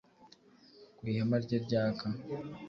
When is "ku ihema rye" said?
0.97-1.57